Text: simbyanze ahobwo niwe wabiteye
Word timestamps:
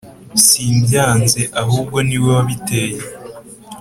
simbyanze 0.45 1.41
ahobwo 1.61 1.97
niwe 2.07 2.29
wabiteye 2.35 2.97